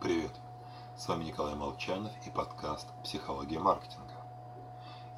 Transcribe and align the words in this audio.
Привет! 0.00 0.30
С 0.96 1.08
вами 1.08 1.24
Николай 1.24 1.56
Молчанов 1.56 2.12
и 2.24 2.30
подкаст 2.30 2.86
«Психология 3.02 3.58
маркетинга». 3.58 4.14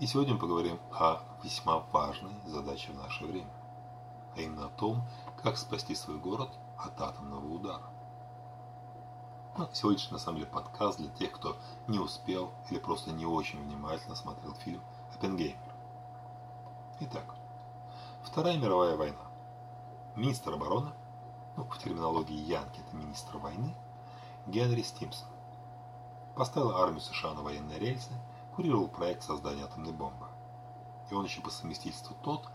И 0.01 0.07
сегодня 0.07 0.33
мы 0.33 0.41
поговорим 0.41 0.81
о 0.91 1.21
весьма 1.43 1.81
важной 1.93 2.33
задаче 2.47 2.93
в 2.93 2.95
наше 2.95 3.27
время, 3.27 3.53
а 4.35 4.41
именно 4.41 4.65
о 4.65 4.71
том, 4.71 5.03
как 5.43 5.59
спасти 5.59 5.95
свой 5.95 6.17
город 6.17 6.49
от 6.79 6.99
атомного 6.99 7.47
удара. 7.47 7.91
Ну, 9.59 9.69
сегодняшний, 9.75 10.15
на 10.15 10.19
самом 10.19 10.39
деле, 10.39 10.51
подкаст 10.51 10.97
для 10.97 11.11
тех, 11.11 11.31
кто 11.33 11.59
не 11.87 11.99
успел 11.99 12.51
или 12.71 12.79
просто 12.79 13.13
не 13.13 13.27
очень 13.27 13.63
внимательно 13.63 14.15
смотрел 14.15 14.55
фильм 14.55 14.81
«Оппенгеймер». 15.15 15.75
Итак, 17.01 17.35
Вторая 18.23 18.57
мировая 18.57 18.97
война. 18.97 19.31
Министр 20.17 20.55
обороны, 20.55 20.91
ну, 21.59 21.65
в 21.65 21.77
терминологии 21.77 22.33
Янки 22.33 22.81
это 22.81 22.97
министр 22.97 23.37
войны– 23.37 23.77
Генри 24.47 24.83
Стимсон. 24.83 25.29
Поставил 26.35 26.77
армию 26.77 27.01
США 27.01 27.35
на 27.35 27.43
военные 27.43 27.79
рельсы, 27.79 28.11
курировал 28.55 28.89
проект 28.89 29.23
создания 29.23 29.65
атомной 29.65 29.93
бомбы. 29.93 30.27
И 31.11 31.15
он 31.15 31.25
еще 31.25 31.43
по 31.43 31.51
совместительству 31.51 32.17
тот, 32.23 32.49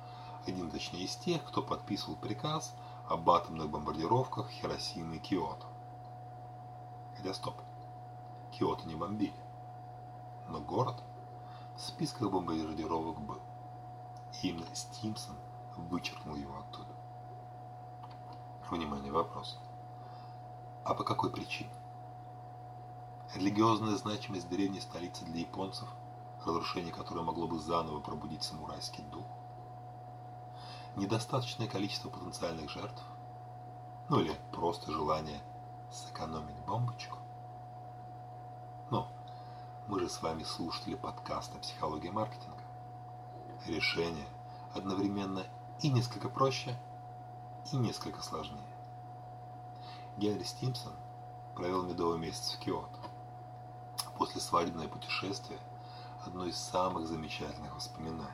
один 0.47 0.69
точнее 0.71 1.03
из 1.03 1.15
тех, 1.15 1.43
кто 1.43 1.61
подписывал 1.61 2.15
приказ 2.15 2.73
об 3.07 3.29
атомных 3.29 3.69
бомбардировках 3.69 4.49
Хиросимы 4.49 5.17
и 5.17 5.19
Киото. 5.19 5.67
Хотя 7.15 7.33
стоп, 7.33 7.55
Киото 8.51 8.87
не 8.87 8.95
бомбили. 8.95 9.35
Но 10.49 10.59
город 10.59 11.03
в 11.75 11.81
списках 11.81 12.31
бомбардировок 12.31 13.21
был. 13.21 13.41
И 14.41 14.49
именно 14.49 14.65
Стимсон 14.73 15.35
вычеркнул 15.77 16.35
его 16.35 16.57
оттуда. 16.57 16.93
Внимание, 18.69 19.11
вопрос. 19.11 19.59
А 20.85 20.93
по 20.93 21.03
какой 21.03 21.31
причине? 21.31 21.71
Религиозная 23.33 23.95
значимость 23.95 24.47
древней 24.49 24.81
столицы 24.81 25.25
для 25.25 25.39
японцев, 25.39 25.89
разрушение 26.45 26.93
которой 26.93 27.23
могло 27.23 27.47
бы 27.47 27.57
заново 27.57 28.01
пробудить 28.01 28.43
самурайский 28.43 29.03
дух? 29.05 29.25
Недостаточное 30.95 31.67
количество 31.67 32.09
потенциальных 32.09 32.69
жертв? 32.69 33.01
Ну 34.09 34.19
или 34.19 34.39
просто 34.51 34.91
желание 34.91 35.41
сэкономить 35.91 36.63
бомбочку? 36.67 37.17
Но 38.91 39.07
мы 39.87 39.99
же 39.99 40.07
с 40.07 40.21
вами 40.21 40.43
слушатели 40.43 40.93
подкаста 40.93 41.57
«Психология 41.57 42.11
маркетинга». 42.11 42.61
Решение 43.65 44.27
одновременно 44.75 45.47
и 45.81 45.89
несколько 45.89 46.29
проще, 46.29 46.77
и 47.71 47.75
несколько 47.75 48.21
сложнее. 48.21 48.74
Генри 50.17 50.43
Стимсон 50.43 50.93
провел 51.55 51.83
медовый 51.83 52.17
месяц 52.17 52.53
в 52.53 52.59
Киото. 52.59 52.99
После 54.17 54.39
свадебное 54.39 54.87
путешествие– 54.87 55.59
одно 56.25 56.45
из 56.45 56.55
самых 56.55 57.05
замечательных 57.05 57.75
воспоминаний. 57.75 58.31